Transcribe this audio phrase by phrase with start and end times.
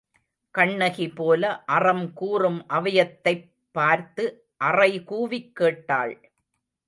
[0.55, 1.63] கண்ணகி போல
[1.65, 3.45] அறம் கூறும் அவையத் தைப்
[3.71, 4.25] பார்த்து
[4.63, 6.15] அறைகூவிக் கேட்டாள்.